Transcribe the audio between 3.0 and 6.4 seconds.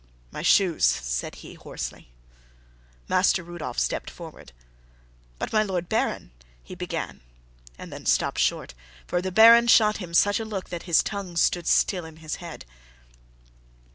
Master Rudolph stepped forward. "But, my Lord Baron,"